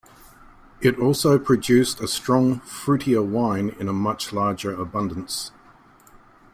[0.81, 5.51] It also produced a strong, fruitier wine in a much larger abundance.